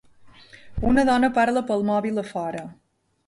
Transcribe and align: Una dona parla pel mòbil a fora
Una 0.91 1.03
dona 1.09 1.29
parla 1.37 1.63
pel 1.69 1.85
mòbil 1.91 2.17
a 2.25 2.27
fora 2.33 2.65